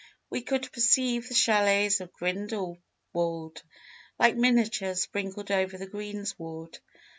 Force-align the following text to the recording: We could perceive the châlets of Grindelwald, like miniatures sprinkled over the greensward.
We 0.31 0.41
could 0.41 0.71
perceive 0.71 1.27
the 1.29 1.35
châlets 1.35 2.01
of 2.01 2.11
Grindelwald, 2.13 3.61
like 4.17 4.35
miniatures 4.35 5.03
sprinkled 5.03 5.51
over 5.51 5.77
the 5.77 5.85
greensward. 5.85 6.79